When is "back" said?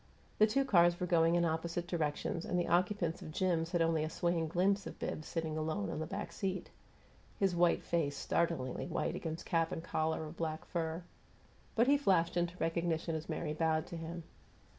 6.07-6.31